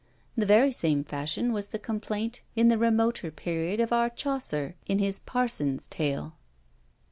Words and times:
The 0.35 0.47
very 0.47 0.71
same 0.71 1.03
fashion 1.03 1.53
was 1.53 1.67
the 1.67 1.77
complaint 1.77 2.41
in 2.55 2.69
the 2.69 2.79
remoter 2.79 3.29
period 3.29 3.79
of 3.79 3.93
our 3.93 4.09
Chaucer, 4.09 4.75
in 4.87 4.97
his 4.97 5.19
Parson's 5.19 5.85
Tale. 5.85 6.37